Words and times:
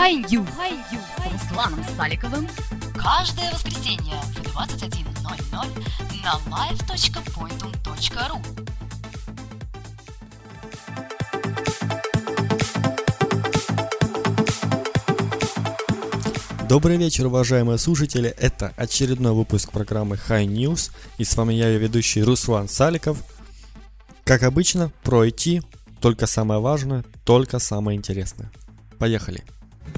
High 0.00 0.16
News 0.16 0.48
с 0.48 1.30
Русланом 1.30 1.84
Саликовым 1.94 2.48
каждое 2.96 3.52
воскресенье 3.52 4.14
в 4.34 4.40
21.00 4.56 5.04
на 6.24 6.32
live.pointum.ru 6.48 8.40
Добрый 16.66 16.96
вечер, 16.96 17.26
уважаемые 17.26 17.76
слушатели. 17.76 18.30
Это 18.38 18.72
очередной 18.78 19.34
выпуск 19.34 19.70
программы 19.70 20.18
High 20.30 20.46
News. 20.46 20.92
И 21.18 21.24
с 21.24 21.36
вами 21.36 21.52
я, 21.52 21.68
ее 21.68 21.78
ведущий 21.78 22.22
Руслан 22.22 22.70
Саликов. 22.70 23.22
Как 24.24 24.44
обычно, 24.44 24.90
про 25.02 25.26
IT, 25.26 25.62
только 26.00 26.26
самое 26.26 26.58
важное, 26.58 27.04
только 27.26 27.58
самое 27.58 27.98
интересное. 27.98 28.50
Поехали. 28.98 29.44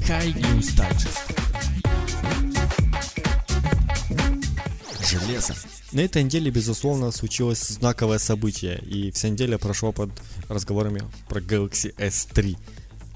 High 0.00 0.34
News 0.34 0.74
Digest. 0.76 1.32
Железо. 5.08 5.54
На 5.92 6.00
этой 6.00 6.22
неделе, 6.22 6.50
безусловно, 6.50 7.10
случилось 7.10 7.68
знаковое 7.68 8.18
событие, 8.18 8.78
и 8.78 9.10
вся 9.10 9.28
неделя 9.28 9.58
прошла 9.58 9.92
под 9.92 10.10
разговорами 10.48 11.02
про 11.28 11.40
Galaxy 11.40 11.94
S3. 11.96 12.56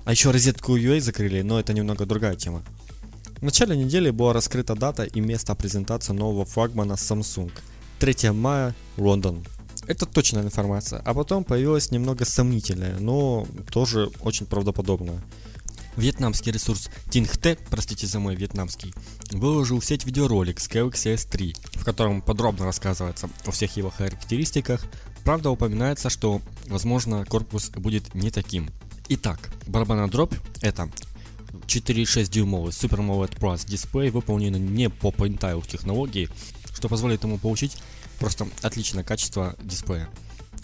А 0.04 0.12
еще 0.12 0.30
розетку 0.30 0.76
UA 0.76 1.00
закрыли, 1.00 1.42
но 1.42 1.58
это 1.58 1.72
немного 1.72 2.06
другая 2.06 2.36
тема. 2.36 2.62
В 3.38 3.42
начале 3.42 3.76
недели 3.76 4.10
была 4.10 4.32
раскрыта 4.32 4.74
дата 4.74 5.04
и 5.04 5.20
место 5.20 5.54
презентации 5.54 6.12
нового 6.12 6.44
флагмана 6.44 6.92
Samsung. 6.92 7.50
3 7.98 8.30
мая, 8.30 8.74
Лондон. 8.96 9.44
Это 9.86 10.06
точная 10.06 10.42
информация. 10.42 11.00
А 11.04 11.14
потом 11.14 11.44
появилась 11.44 11.90
немного 11.90 12.24
сомнительная, 12.24 12.98
но 12.98 13.46
тоже 13.70 14.10
очень 14.20 14.46
правдоподобная. 14.46 15.22
Вьетнамский 15.96 16.52
ресурс 16.52 16.90
ThinkT, 17.06 17.58
простите 17.70 18.06
за 18.06 18.20
мой 18.20 18.34
вьетнамский, 18.34 18.92
выложил 19.30 19.80
в 19.80 19.84
сеть 19.84 20.04
видеоролик 20.04 20.60
с 20.60 20.68
Galaxy 20.68 21.14
S3, 21.14 21.56
в 21.80 21.84
котором 21.84 22.20
подробно 22.20 22.66
рассказывается 22.66 23.30
о 23.46 23.50
всех 23.50 23.76
его 23.76 23.90
характеристиках. 23.90 24.84
Правда, 25.24 25.50
упоминается, 25.50 26.10
что, 26.10 26.42
возможно, 26.66 27.24
корпус 27.24 27.70
будет 27.70 28.14
не 28.14 28.30
таким. 28.30 28.68
Итак, 29.08 29.50
барабанная 29.66 30.08
дробь 30.08 30.34
это 30.60 30.90
4,6 31.66 32.30
дюймовый 32.30 32.72
Super 32.72 32.98
AMOLED 32.98 33.38
Plus 33.38 33.66
дисплей, 33.66 34.10
выполненный 34.10 34.60
не 34.60 34.90
по 34.90 35.08
Pentile 35.08 35.66
технологии, 35.66 36.28
что 36.74 36.88
позволит 36.88 37.24
ему 37.24 37.38
получить 37.38 37.78
просто 38.18 38.46
отличное 38.62 39.02
качество 39.02 39.56
дисплея 39.62 40.08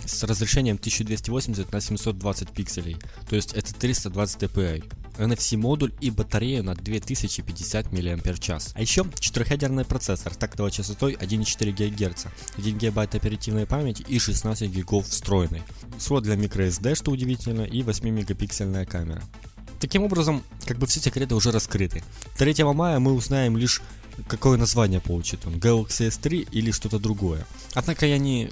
с 0.06 0.22
разрешением 0.24 0.76
1280 0.76 1.72
на 1.72 1.80
720 1.80 2.50
пикселей, 2.50 2.96
то 3.28 3.36
есть 3.36 3.52
это 3.52 3.74
320 3.74 4.42
dpi. 4.42 4.84
NFC 5.18 5.56
модуль 5.56 5.92
и 6.00 6.10
батарею 6.10 6.64
на 6.64 6.74
2050 6.74 7.92
мАч. 7.92 8.50
А 8.74 8.80
еще 8.80 9.04
четырехъядерный 9.18 9.84
процессор 9.84 10.34
тактовой 10.34 10.70
частотой 10.70 11.14
1,4 11.14 11.72
ГГц, 11.72 12.26
1 12.56 12.78
ГБ 12.78 13.02
оперативной 13.02 13.66
памяти 13.66 14.04
и 14.08 14.18
16 14.18 14.70
ГБ 14.72 15.02
встроенной. 15.02 15.62
Слот 15.98 16.24
для 16.24 16.34
microSD, 16.34 16.94
что 16.94 17.10
удивительно, 17.10 17.62
и 17.62 17.82
8 17.82 18.08
мегапиксельная 18.08 18.86
камера. 18.86 19.22
Таким 19.80 20.04
образом, 20.04 20.44
как 20.64 20.78
бы 20.78 20.86
все 20.86 21.00
секреты 21.00 21.34
уже 21.34 21.50
раскрыты. 21.50 22.04
3 22.38 22.64
мая 22.64 22.98
мы 23.00 23.12
узнаем 23.12 23.56
лишь, 23.56 23.82
какое 24.28 24.56
название 24.56 25.00
получит 25.00 25.44
он, 25.46 25.54
Galaxy 25.54 26.08
S3 26.08 26.48
или 26.52 26.70
что-то 26.70 26.98
другое. 26.98 27.46
Однако 27.74 28.06
я 28.06 28.18
не... 28.18 28.48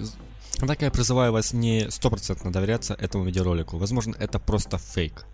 Однако 0.59 0.85
я 0.85 0.91
призываю 0.91 1.33
вас 1.33 1.53
не 1.53 1.91
стопроцентно 1.91 2.53
доверяться 2.53 2.95
этому 2.95 3.25
видеоролику. 3.25 3.79
Возможно, 3.79 4.15
это 4.19 4.39
просто 4.39 4.77
фейк. 4.77 5.25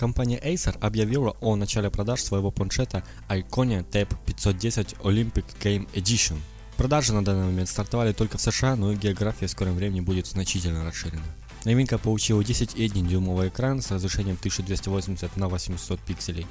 Компания 0.00 0.38
Acer 0.38 0.78
объявила 0.80 1.36
о 1.42 1.56
начале 1.56 1.90
продаж 1.90 2.22
своего 2.22 2.50
планшета 2.50 3.04
Iconia 3.28 3.86
Tab 3.86 4.08
510 4.24 4.94
Olympic 5.02 5.44
Game 5.62 5.92
Edition. 5.92 6.38
Продажи 6.78 7.12
на 7.12 7.22
данный 7.22 7.44
момент 7.44 7.68
стартовали 7.68 8.14
только 8.14 8.38
в 8.38 8.40
США, 8.40 8.76
но 8.76 8.94
география 8.94 9.46
в 9.46 9.50
скором 9.50 9.76
времени 9.76 10.00
будет 10.00 10.26
значительно 10.26 10.86
расширена. 10.86 11.22
Новинка 11.66 11.98
получила 11.98 12.40
10,1 12.40 13.06
дюймовый 13.06 13.48
экран 13.48 13.82
с 13.82 13.90
разрешением 13.90 14.36
1280 14.38 15.36
на 15.36 15.48
800 15.50 16.00
пикселей. 16.00 16.46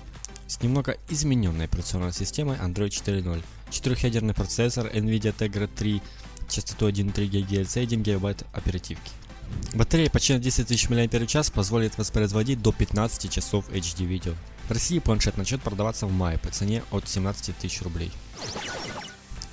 С 0.45 0.61
немного 0.61 0.97
измененной 1.09 1.65
операционной 1.65 2.13
системой 2.13 2.55
Android 2.57 2.89
4.0. 2.89 3.43
Четырехъядерный 3.71 4.35
процессор 4.35 4.85
NVIDIA 4.93 5.35
Tegra 5.35 5.67
3 5.75 6.03
частотой 6.47 6.91
1,3 6.91 7.25
ГГц 7.27 7.77
и 7.77 7.79
1 7.79 8.03
ГБ 8.03 8.35
оперативки. 8.53 9.09
Батарея 9.73 10.09
почти 10.09 10.33
на 10.33 10.39
10 10.39 10.67
тысяч 10.67 10.89
мАч 10.89 11.51
позволит 11.51 11.97
воспроизводить 11.97 12.61
до 12.61 12.71
15 12.71 13.31
часов 13.31 13.69
HD 13.69 14.05
видео. 14.05 14.33
В 14.67 14.71
России 14.71 14.99
планшет 14.99 15.37
начнет 15.37 15.61
продаваться 15.61 16.05
в 16.05 16.11
мае 16.11 16.37
по 16.37 16.49
цене 16.49 16.83
от 16.91 17.07
17 17.07 17.55
тысяч 17.57 17.81
рублей. 17.81 18.11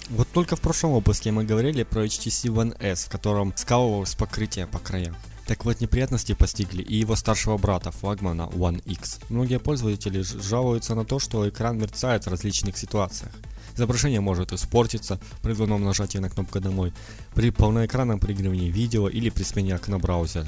Вот 0.09 0.29
только 0.33 0.56
в 0.56 0.61
прошлом 0.61 0.93
выпуске 0.93 1.33
мы 1.33 1.45
говорили 1.45 1.83
про 1.83 2.05
HTC 2.05 2.51
One 2.53 2.77
S, 2.81 3.05
в 3.05 3.11
котором 3.11 3.53
скалывалось 3.56 4.15
покрытие 4.15 4.67
по 4.67 4.79
краям. 4.79 5.17
Так 5.47 5.65
вот, 5.65 5.81
неприятности 5.81 6.33
постигли 6.33 6.83
и 6.83 6.97
его 6.97 7.15
старшего 7.15 7.56
брата, 7.56 7.93
флагмана 7.93 8.43
One 8.53 8.83
X. 8.85 9.21
Многие 9.29 9.61
пользователи 9.61 10.23
жалуются 10.23 10.95
на 10.95 11.05
то, 11.05 11.19
что 11.19 11.49
экран 11.49 11.79
мерцает 11.79 12.25
в 12.25 12.31
различных 12.31 12.77
ситуациях. 12.77 13.33
Изображение 13.76 14.20
может 14.20 14.53
испортиться 14.53 15.20
при 15.42 15.53
двойном 15.53 15.84
нажатии 15.84 16.19
на 16.19 16.31
кнопку 16.31 16.60
«Домой», 16.60 16.92
при 17.34 17.50
полноэкранном 17.50 18.19
проигрывании 18.19 18.70
видео 18.70 19.09
или 19.09 19.28
при 19.28 19.42
смене 19.42 19.75
окна 19.75 19.98
браузера. 19.98 20.47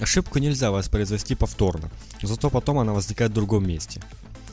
Ошибку 0.00 0.38
нельзя 0.38 0.70
воспроизвести 0.70 1.34
повторно, 1.34 1.90
зато 2.22 2.48
потом 2.50 2.78
она 2.78 2.92
возникает 2.92 3.32
в 3.32 3.34
другом 3.34 3.68
месте. 3.68 4.00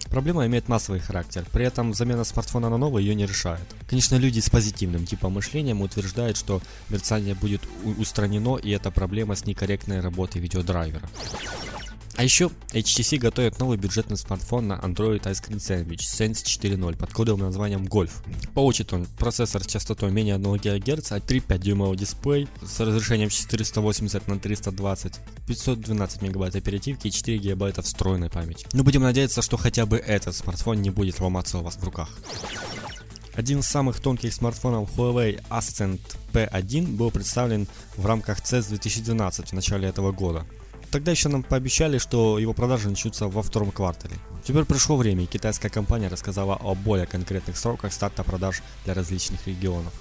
Проблема 0.09 0.45
имеет 0.47 0.67
массовый 0.67 0.99
характер, 0.99 1.45
при 1.51 1.65
этом 1.65 1.93
замена 1.93 2.23
смартфона 2.23 2.69
на 2.69 2.77
новый 2.77 3.03
ее 3.03 3.15
не 3.15 3.27
решает. 3.27 3.61
Конечно, 3.87 4.15
люди 4.15 4.39
с 4.39 4.49
позитивным 4.49 5.05
типом 5.05 5.33
мышления 5.33 5.75
утверждают, 5.75 6.35
что 6.35 6.61
мерцание 6.89 7.35
будет 7.35 7.61
устранено 7.97 8.57
и 8.57 8.71
это 8.71 8.91
проблема 8.91 9.35
с 9.35 9.45
некорректной 9.45 9.99
работой 9.99 10.41
видеодрайвера. 10.41 11.07
А 12.19 12.23
еще 12.23 12.51
HTC 12.73 13.17
готовит 13.17 13.59
новый 13.59 13.77
бюджетный 13.77 14.17
смартфон 14.17 14.67
на 14.67 14.73
Android 14.73 15.21
Ice 15.21 15.41
Cream 15.41 15.55
Sandwich 15.55 15.99
Sense 15.99 16.43
4.0 16.43 16.97
под 16.97 17.13
кодовым 17.13 17.43
названием 17.45 17.85
Golf. 17.85 18.11
Получит 18.53 18.91
он 18.91 19.05
процессор 19.05 19.63
с 19.63 19.67
частотой 19.67 20.11
менее 20.11 20.35
1 20.35 20.57
ГГц, 20.57 21.13
а 21.13 21.19
3,5 21.19 21.57
дюймовый 21.59 21.97
дисплей 21.97 22.49
с 22.61 22.77
разрешением 22.81 23.29
480 23.29 24.27
на 24.27 24.37
320, 24.37 25.13
512 25.47 26.21
МБ 26.23 26.55
оперативки 26.57 27.07
и 27.07 27.11
4 27.11 27.37
ГБ 27.37 27.81
встроенной 27.81 28.29
памяти. 28.29 28.67
Но 28.73 28.83
будем 28.83 29.03
надеяться, 29.03 29.41
что 29.41 29.55
хотя 29.55 29.85
бы 29.85 29.95
этот 29.95 30.35
смартфон 30.35 30.81
не 30.81 30.89
будет 30.89 31.21
ломаться 31.21 31.59
у 31.59 31.63
вас 31.63 31.77
в 31.77 31.83
руках. 31.85 32.09
Один 33.33 33.59
из 33.59 33.67
самых 33.67 34.01
тонких 34.01 34.33
смартфонов 34.33 34.89
Huawei 34.97 35.41
Ascend 35.49 36.01
P1 36.33 36.97
был 36.97 37.11
представлен 37.11 37.65
в 37.95 38.05
рамках 38.05 38.41
CES 38.41 38.67
2012 38.67 39.51
в 39.51 39.53
начале 39.53 39.87
этого 39.87 40.11
года. 40.11 40.45
Тогда 40.91 41.11
еще 41.11 41.29
нам 41.29 41.43
пообещали, 41.43 41.99
что 41.99 42.39
его 42.39 42.53
продажи 42.53 42.89
начнутся 42.89 43.27
во 43.27 43.43
втором 43.43 43.71
квартале. 43.71 44.15
Теперь 44.43 44.65
пришло 44.65 44.97
время, 44.97 45.23
и 45.23 45.27
китайская 45.27 45.69
компания 45.69 46.07
рассказала 46.07 46.55
о 46.55 46.73
более 46.73 47.05
конкретных 47.05 47.57
сроках 47.57 47.93
старта 47.93 48.23
продаж 48.23 48.63
для 48.85 48.95
различных 48.95 49.45
регионов 49.45 49.93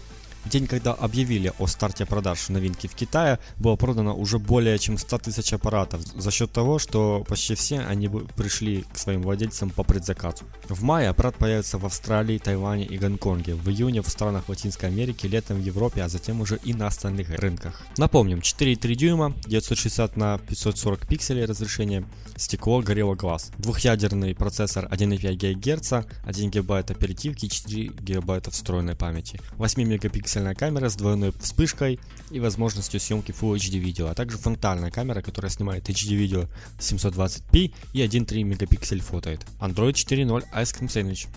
день, 0.44 0.66
когда 0.66 0.92
объявили 0.92 1.52
о 1.58 1.66
старте 1.66 2.06
продаж 2.06 2.48
новинки 2.48 2.86
в 2.86 2.94
Китае, 2.94 3.38
было 3.56 3.76
продано 3.76 4.14
уже 4.14 4.38
более 4.38 4.78
чем 4.78 4.98
100 4.98 5.18
тысяч 5.18 5.52
аппаратов 5.52 6.00
за 6.02 6.30
счет 6.30 6.52
того, 6.52 6.78
что 6.78 7.24
почти 7.28 7.54
все 7.54 7.80
они 7.80 8.08
пришли 8.08 8.84
к 8.92 8.98
своим 8.98 9.22
владельцам 9.22 9.70
по 9.70 9.82
предзаказу. 9.82 10.44
В 10.68 10.82
мае 10.82 11.08
аппарат 11.08 11.36
появится 11.36 11.78
в 11.78 11.86
Австралии, 11.86 12.38
Тайване 12.38 12.84
и 12.84 12.98
Гонконге, 12.98 13.54
в 13.54 13.68
июне 13.68 14.02
в 14.02 14.08
странах 14.08 14.48
Латинской 14.48 14.88
Америки, 14.88 15.26
летом 15.26 15.58
в 15.58 15.64
Европе, 15.64 16.02
а 16.02 16.08
затем 16.08 16.40
уже 16.40 16.58
и 16.64 16.74
на 16.74 16.86
остальных 16.86 17.30
рынках. 17.30 17.82
Напомним, 17.96 18.38
4,3 18.38 18.94
дюйма, 18.94 19.34
960 19.46 20.16
на 20.16 20.38
540 20.38 21.06
пикселей 21.06 21.44
разрешение, 21.44 22.04
стекло, 22.36 22.80
горело 22.80 23.14
глаз. 23.14 23.50
Двухъядерный 23.58 24.34
процессор 24.34 24.86
1,5 24.86 25.34
ГГц, 25.34 25.92
1 26.24 26.50
ГБ 26.50 26.78
оперативки 26.78 27.46
и 27.46 27.50
4 27.50 27.88
ГБ 27.88 28.42
встроенной 28.50 28.94
памяти. 28.94 29.40
8 29.56 29.82
мегапикселей 29.82 30.27
пиксельная 30.28 30.54
камера 30.54 30.90
с 30.90 30.94
двойной 30.94 31.32
вспышкой 31.40 31.98
и 32.30 32.38
возможностью 32.38 33.00
съемки 33.00 33.30
Full 33.30 33.54
HD 33.54 33.78
видео, 33.78 34.08
а 34.08 34.14
также 34.14 34.36
фронтальная 34.36 34.90
камера, 34.90 35.22
которая 35.22 35.50
снимает 35.50 35.88
HD 35.88 36.16
видео 36.16 36.44
720p 36.78 37.72
и 37.94 38.02
1.3 38.02 38.42
мегапиксель 38.42 39.00
фотоид. 39.00 39.40
Android 39.58 39.92
4.0 39.92 40.44
Ice 40.52 40.78
Cream 40.78 40.88
Sandwich. 40.88 41.28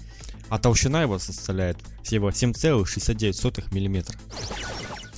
А 0.50 0.60
толщина 0.60 1.04
его 1.04 1.20
составляет 1.20 1.78
всего 2.04 2.32
7,69 2.32 3.74
мм. 3.74 4.14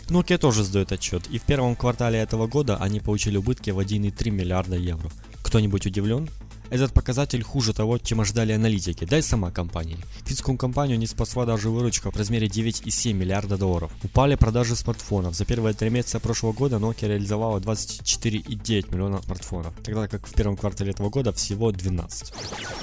Nokia 0.09 0.37
тоже 0.37 0.63
сдает 0.63 0.91
отчет, 0.91 1.25
и 1.31 1.39
в 1.39 1.41
первом 1.41 1.75
квартале 1.75 2.19
этого 2.19 2.45
года 2.45 2.77
они 2.77 2.99
получили 2.99 3.37
убытки 3.37 3.71
в 3.71 3.79
1,3 3.79 4.29
миллиарда 4.29 4.75
евро. 4.75 5.09
Кто-нибудь 5.41 5.87
удивлен? 5.87 6.29
Этот 6.69 6.93
показатель 6.93 7.43
хуже 7.43 7.73
того, 7.73 7.97
чем 7.97 8.21
ожидали 8.21 8.53
аналитики, 8.53 9.05
да 9.05 9.17
и 9.17 9.21
сама 9.21 9.51
компания. 9.51 9.97
Финскую 10.25 10.57
компанию 10.57 10.97
не 10.97 11.07
спасла 11.07 11.45
даже 11.45 11.69
выручка 11.69 12.11
в 12.11 12.15
размере 12.15 12.47
9,7 12.47 13.13
миллиарда 13.13 13.57
долларов. 13.57 13.91
Упали 14.03 14.35
продажи 14.35 14.75
смартфонов. 14.75 15.35
За 15.35 15.45
первые 15.45 15.73
три 15.73 15.89
месяца 15.89 16.19
прошлого 16.19 16.53
года 16.53 16.77
Nokia 16.77 17.07
реализовала 17.07 17.59
24,9 17.59 18.91
миллиона 18.93 19.21
смартфонов, 19.21 19.73
тогда 19.83 20.07
как 20.07 20.27
в 20.27 20.33
первом 20.33 20.57
квартале 20.57 20.91
этого 20.91 21.09
года 21.09 21.31
всего 21.33 21.71
12. 21.71 22.33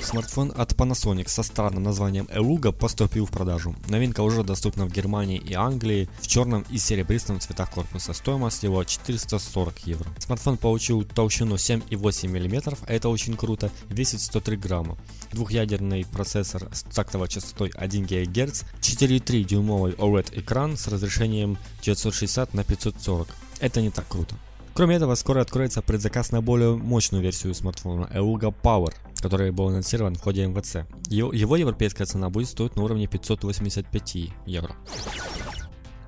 Смартфон 0.03 0.53
от 0.57 0.73
Panasonic 0.73 1.29
со 1.29 1.43
странным 1.43 1.83
названием 1.83 2.27
Eluga 2.27 2.73
поступил 2.73 3.27
в 3.27 3.31
продажу. 3.31 3.75
Новинка 3.89 4.23
уже 4.23 4.43
доступна 4.43 4.87
в 4.87 4.93
Германии 4.93 5.39
и 5.39 5.55
Англии 5.55 6.09
в 6.21 6.27
черном 6.27 6.65
и 6.71 6.79
серебристом 6.79 7.41
цветах 7.41 7.71
корпуса. 7.71 8.13
Стоимость 8.13 8.63
его 8.63 8.83
440 8.85 9.79
евро. 9.87 10.11
Смартфон 10.19 10.57
получил 10.57 11.05
толщину 11.05 11.57
7,8 11.57 12.29
мм, 12.29 12.77
а 12.87 12.93
это 12.93 13.09
очень 13.09 13.37
круто, 13.37 13.70
весит 13.89 14.21
103 14.21 14.57
грамма. 14.57 14.97
Двухъядерный 15.33 16.05
процессор 16.05 16.69
с 16.73 16.83
тактовой 16.83 17.29
частотой 17.29 17.71
1 17.75 18.05
ГГц, 18.05 18.63
4,3 18.81 19.45
дюймовый 19.45 19.93
OLED 19.93 20.41
экран 20.41 20.77
с 20.77 20.89
разрешением 20.89 21.59
960 21.83 22.55
на 22.55 22.65
540. 22.65 23.29
Это 23.61 23.81
не 23.81 23.91
так 23.91 24.07
круто. 24.09 24.35
Кроме 24.75 24.97
этого, 24.97 25.15
скоро 25.15 25.41
откроется 25.41 25.83
предзаказ 25.83 26.33
на 26.33 26.41
более 26.41 26.77
мощную 26.77 27.23
версию 27.23 27.55
смартфона 27.55 28.09
Eluga 28.15 28.55
Power, 28.63 28.95
который 29.21 29.51
был 29.51 29.69
анонсирован 29.69 30.15
в 30.15 30.21
ходе 30.21 30.47
МВЦ. 30.47 30.87
Его, 31.09 31.57
европейская 31.57 32.07
цена 32.07 32.31
будет 32.31 32.49
стоить 32.49 32.77
на 32.77 32.83
уровне 32.83 33.07
585 33.07 34.17
евро. 34.47 34.77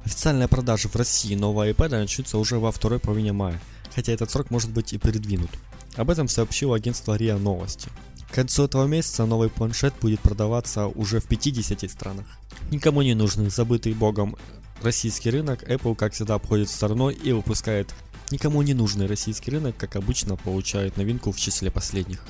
Официальная 0.05 0.49
продажа 0.49 0.89
в 0.89 0.97
России 0.97 1.35
нового 1.35 1.69
iPad 1.69 1.91
начнутся 1.91 2.39
уже 2.39 2.59
во 2.59 2.73
второй 2.73 2.99
половине 2.99 3.33
мая, 3.33 3.61
хотя 3.95 4.13
этот 4.13 4.31
срок 4.31 4.51
может 4.51 4.71
быть 4.71 4.93
и 4.93 4.99
передвинут. 4.99 5.51
Об 5.97 6.11
этом 6.11 6.29
сообщило 6.29 6.77
агентство 6.77 7.17
РИА 7.17 7.39
Новости. 7.39 7.89
К 8.31 8.35
концу 8.35 8.65
этого 8.65 8.87
месяца 8.87 9.27
новый 9.27 9.51
планшет 9.51 9.93
будет 10.01 10.21
продаваться 10.21 10.87
уже 10.87 11.21
в 11.21 11.27
50 11.27 11.91
странах. 11.91 12.27
Никому 12.71 13.03
не 13.03 13.15
нужный 13.15 13.51
забытый 13.51 13.93
богом 13.93 14.37
российский 14.81 15.31
рынок 15.31 15.63
Apple, 15.69 15.95
как 15.95 16.15
всегда, 16.15 16.35
обходит 16.35 16.71
стороной 16.71 17.15
и 17.15 17.33
выпускает 17.33 17.95
никому 18.31 18.63
не 18.63 18.73
нужный 18.73 19.07
российский 19.07 19.51
рынок, 19.51 19.77
как 19.77 19.97
обычно, 19.97 20.37
получает 20.37 20.97
новинку 20.97 21.31
в 21.31 21.39
числе 21.39 21.71
последних. 21.71 22.25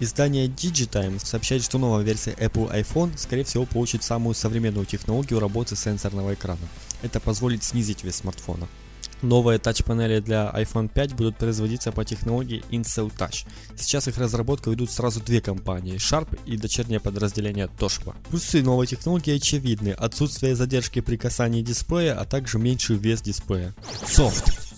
Издание 0.00 0.48
Digitime 0.48 1.24
сообщает, 1.24 1.62
что 1.62 1.78
новая 1.78 2.02
версия 2.02 2.32
Apple 2.32 2.72
iPhone, 2.72 3.16
скорее 3.16 3.44
всего, 3.44 3.64
получит 3.64 4.02
самую 4.02 4.34
современную 4.34 4.84
технологию 4.84 5.38
работы 5.38 5.76
сенсорного 5.76 6.34
экрана. 6.34 6.68
Это 7.02 7.20
позволит 7.20 7.62
снизить 7.62 8.02
вес 8.02 8.16
смартфона. 8.16 8.66
Новые 9.22 9.60
тач-панели 9.60 10.20
для 10.20 10.50
iPhone 10.54 10.88
5 10.92 11.14
будут 11.14 11.36
производиться 11.36 11.92
по 11.92 12.04
технологии 12.04 12.64
Incel 12.70 13.12
Touch. 13.16 13.46
Сейчас 13.76 14.08
их 14.08 14.18
разработку 14.18 14.70
ведут 14.70 14.90
сразу 14.90 15.20
две 15.20 15.40
компании, 15.40 15.94
Sharp 15.94 16.38
и 16.44 16.56
дочернее 16.56 16.98
подразделение 16.98 17.70
Toshiba. 17.78 18.16
Плюсы 18.28 18.62
новой 18.62 18.88
технологии 18.88 19.36
очевидны. 19.36 19.90
Отсутствие 19.90 20.56
задержки 20.56 21.00
при 21.00 21.16
касании 21.16 21.62
дисплея, 21.62 22.18
а 22.18 22.24
также 22.24 22.58
меньший 22.58 22.96
вес 22.96 23.22
дисплея. 23.22 23.74
Софт. 24.06 24.72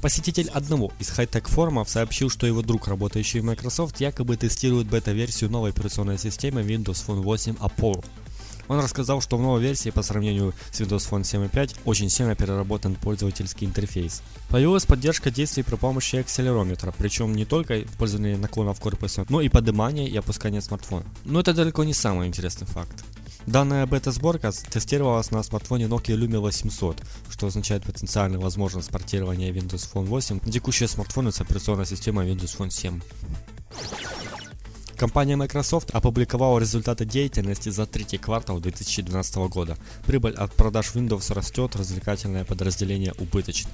Посетитель 0.00 0.48
одного 0.54 0.92
из 0.98 1.10
хай-тек 1.10 1.48
форумов 1.48 1.90
сообщил, 1.90 2.30
что 2.30 2.46
его 2.46 2.62
друг, 2.62 2.88
работающий 2.88 3.40
в 3.40 3.44
Microsoft, 3.44 4.00
якобы 4.00 4.38
тестирует 4.38 4.86
бета-версию 4.86 5.50
новой 5.50 5.70
операционной 5.70 6.16
системы 6.16 6.62
Windows 6.62 7.04
Phone 7.06 7.20
8 7.20 7.56
Apollo. 7.56 8.02
Он 8.70 8.78
рассказал, 8.78 9.20
что 9.20 9.36
в 9.36 9.42
новой 9.42 9.60
версии 9.60 9.90
по 9.90 10.00
сравнению 10.00 10.54
с 10.70 10.80
Windows 10.80 11.10
Phone 11.10 11.22
7.5 11.22 11.78
очень 11.86 12.08
сильно 12.08 12.36
переработан 12.36 12.94
пользовательский 12.94 13.66
интерфейс. 13.66 14.22
Появилась 14.48 14.86
поддержка 14.86 15.32
действий 15.32 15.64
при 15.64 15.74
помощи 15.74 16.14
акселерометра, 16.14 16.94
причем 16.96 17.34
не 17.34 17.44
только 17.44 17.82
использование 17.82 18.36
наклонов 18.36 18.78
корпуса, 18.78 19.26
но 19.28 19.40
и 19.40 19.48
поднимание 19.48 20.08
и 20.08 20.16
опускание 20.16 20.60
смартфона. 20.60 21.04
Но 21.24 21.40
это 21.40 21.52
далеко 21.52 21.82
не 21.82 21.94
самый 21.94 22.28
интересный 22.28 22.68
факт. 22.68 23.04
Данная 23.44 23.86
бета-сборка 23.86 24.52
тестировалась 24.52 25.32
на 25.32 25.42
смартфоне 25.42 25.86
Nokia 25.86 26.16
Lumia 26.16 26.38
800, 26.38 27.02
что 27.28 27.48
означает 27.48 27.82
потенциальную 27.82 28.40
возможность 28.40 28.90
портирования 28.90 29.52
Windows 29.52 29.90
Phone 29.92 30.04
8 30.04 30.42
на 30.44 30.52
текущие 30.52 30.88
смартфоны 30.88 31.32
с 31.32 31.40
операционной 31.40 31.86
системой 31.86 32.30
Windows 32.30 32.56
Phone 32.56 32.70
7. 32.70 33.00
Компания 35.00 35.34
Microsoft 35.34 35.92
опубликовала 35.92 36.58
результаты 36.58 37.06
деятельности 37.06 37.70
за 37.70 37.86
третий 37.86 38.18
квартал 38.18 38.60
2012 38.60 39.36
года. 39.48 39.78
Прибыль 40.04 40.34
от 40.34 40.52
продаж 40.52 40.94
Windows 40.94 41.32
растет, 41.32 41.74
развлекательное 41.74 42.44
подразделение 42.44 43.14
убыточно. 43.18 43.70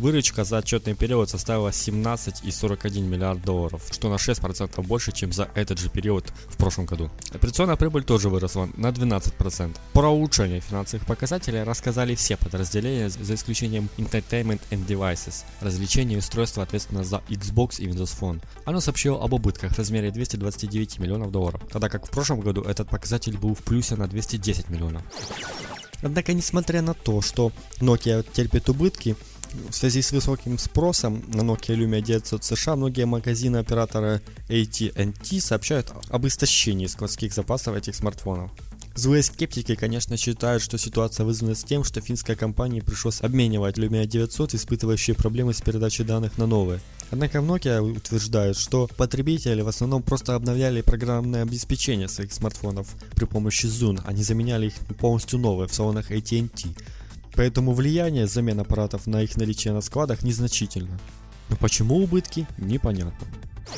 Выручка 0.00 0.44
за 0.44 0.56
отчетный 0.56 0.94
период 0.94 1.28
составила 1.28 1.68
17,41 1.68 3.02
миллиард 3.02 3.44
долларов, 3.44 3.82
что 3.90 4.08
на 4.08 4.14
6% 4.14 4.82
больше, 4.86 5.12
чем 5.12 5.30
за 5.30 5.50
этот 5.54 5.78
же 5.78 5.90
период 5.90 6.32
в 6.48 6.56
прошлом 6.56 6.86
году. 6.86 7.10
Операционная 7.34 7.76
прибыль 7.76 8.02
тоже 8.02 8.30
выросла 8.30 8.70
на 8.78 8.86
12%. 8.86 9.76
Про 9.92 10.08
улучшение 10.08 10.60
финансовых 10.60 11.06
показателей 11.06 11.64
рассказали 11.64 12.14
все 12.14 12.38
подразделения, 12.38 13.10
за 13.10 13.34
исключением 13.34 13.90
Entertainment 13.98 14.62
and 14.70 14.86
Devices, 14.86 15.44
развлечения 15.60 16.14
и 16.14 16.18
устройства 16.18 16.62
ответственно 16.62 17.04
за 17.04 17.16
Xbox 17.28 17.82
и 17.82 17.86
Windows 17.86 18.18
Phone. 18.18 18.40
Оно 18.64 18.80
сообщило 18.80 19.22
об 19.22 19.34
убытках 19.34 19.74
в 19.74 19.78
размере 19.78 20.10
229 20.10 20.98
миллионов 20.98 21.30
долларов, 21.30 21.60
тогда 21.70 21.90
как 21.90 22.06
в 22.06 22.10
прошлом 22.10 22.40
году 22.40 22.62
этот 22.62 22.88
показатель 22.88 23.36
был 23.36 23.54
в 23.54 23.62
плюсе 23.62 23.96
на 23.96 24.08
210 24.08 24.70
миллионов. 24.70 25.02
Однако, 26.02 26.32
несмотря 26.32 26.80
на 26.80 26.94
то, 26.94 27.20
что 27.20 27.52
Nokia 27.80 28.24
терпит 28.32 28.70
убытки, 28.70 29.16
в 29.68 29.74
связи 29.74 30.02
с 30.02 30.12
высоким 30.12 30.58
спросом 30.58 31.22
на 31.28 31.42
Nokia 31.42 31.76
Lumia 31.76 32.00
900 32.00 32.44
США 32.44 32.76
многие 32.76 33.06
магазины 33.06 33.58
оператора 33.58 34.20
AT&T 34.48 35.40
сообщают 35.40 35.92
об 36.08 36.26
истощении 36.26 36.86
складских 36.86 37.32
запасов 37.32 37.76
этих 37.76 37.94
смартфонов. 37.94 38.50
Злые 38.96 39.22
скептики, 39.22 39.76
конечно, 39.76 40.16
считают, 40.16 40.62
что 40.62 40.76
ситуация 40.76 41.24
вызвана 41.24 41.54
с 41.54 41.62
тем, 41.62 41.84
что 41.84 42.00
финской 42.00 42.34
компании 42.34 42.80
пришлось 42.80 43.22
обменивать 43.22 43.78
Lumia 43.78 44.04
900, 44.04 44.54
испытывающие 44.54 45.14
проблемы 45.14 45.54
с 45.54 45.60
передачей 45.60 46.02
данных 46.02 46.36
на 46.38 46.46
новые. 46.46 46.80
Однако 47.10 47.38
Nokia 47.38 47.80
утверждают, 47.80 48.56
что 48.56 48.88
потребители 48.96 49.62
в 49.62 49.68
основном 49.68 50.02
просто 50.02 50.34
обновляли 50.34 50.80
программное 50.80 51.42
обеспечение 51.42 52.08
своих 52.08 52.32
смартфонов 52.32 52.88
при 53.14 53.24
помощи 53.24 53.66
Zoom, 53.66 54.00
а 54.04 54.12
не 54.12 54.22
заменяли 54.22 54.66
их 54.66 54.74
полностью 54.98 55.38
новые 55.38 55.68
в 55.68 55.74
салонах 55.74 56.10
AT&T. 56.10 56.68
Поэтому 57.40 57.72
влияние 57.72 58.26
замен 58.26 58.60
аппаратов 58.60 59.06
на 59.06 59.22
их 59.22 59.34
наличие 59.38 59.72
на 59.72 59.80
складах 59.80 60.22
незначительно. 60.22 61.00
Но 61.48 61.56
почему 61.56 61.96
убытки, 61.96 62.46
непонятно. 62.58 63.26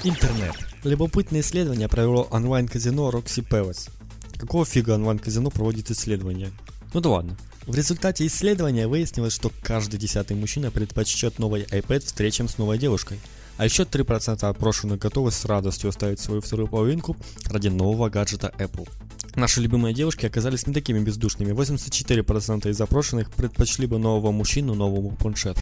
Интернет. 0.02 0.56
Любопытное 0.82 1.42
исследование 1.42 1.88
провело 1.88 2.26
онлайн-казино 2.32 3.08
Roxy 3.10 3.48
Palace. 3.48 3.88
Какого 4.36 4.64
фига 4.64 4.90
онлайн-казино 4.96 5.50
проводит 5.50 5.92
исследование? 5.92 6.50
Ну 6.92 7.00
да 7.00 7.10
ладно. 7.10 7.36
В 7.64 7.76
результате 7.76 8.26
исследования 8.26 8.88
выяснилось, 8.88 9.32
что 9.32 9.52
каждый 9.62 10.00
десятый 10.00 10.36
мужчина 10.36 10.72
предпочтет 10.72 11.38
новый 11.38 11.62
iPad 11.62 12.00
встречам 12.00 12.48
с 12.48 12.58
новой 12.58 12.78
девушкой. 12.78 13.20
А 13.58 13.64
еще 13.64 13.84
3% 13.84 14.44
опрошенных 14.44 14.98
готовы 14.98 15.30
с 15.30 15.44
радостью 15.44 15.90
оставить 15.90 16.18
свою 16.18 16.40
вторую 16.40 16.66
половинку 16.66 17.16
ради 17.44 17.68
нового 17.68 18.08
гаджета 18.08 18.52
Apple. 18.58 18.88
Наши 19.34 19.60
любимые 19.60 19.94
девушки 19.94 20.26
оказались 20.26 20.66
не 20.66 20.74
такими 20.74 21.00
бездушными. 21.00 21.52
84% 21.52 22.68
из 22.68 22.76
запрошенных 22.76 23.30
предпочли 23.30 23.86
бы 23.86 23.98
нового 23.98 24.30
мужчину 24.30 24.74
новому 24.74 25.10
планшету. 25.10 25.60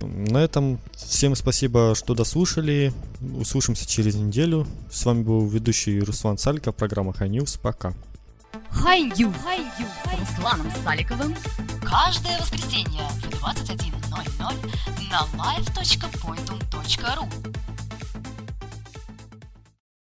На 0.00 0.38
этом 0.38 0.80
всем 0.94 1.36
спасибо, 1.36 1.94
что 1.94 2.14
дослушали. 2.14 2.92
Услышимся 3.38 3.86
через 3.86 4.16
неделю. 4.16 4.66
С 4.90 5.04
вами 5.04 5.22
был 5.22 5.46
ведущий 5.46 6.00
Руслан 6.00 6.38
Саликов, 6.38 6.74
программа 6.74 7.12
High. 7.12 7.60
Пока. 7.62 7.94
High 8.72 9.12
News 9.16 9.36
Русланом 10.18 10.72
Саликовым 10.84 11.36
каждое 11.82 12.40
воскресенье 12.40 13.02
в 13.08 13.44
21.00 13.44 14.54
на 15.10 15.20
live.pointum.ru 15.42 17.28